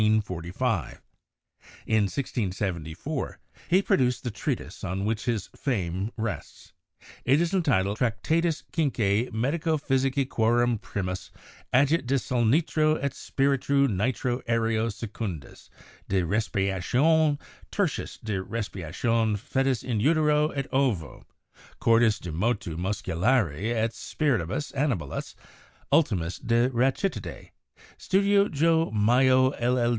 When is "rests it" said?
6.17-7.39